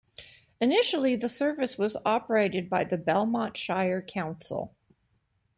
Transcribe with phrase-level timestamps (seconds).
[0.59, 4.75] Initially the service was operated by the Belmont Shire Council.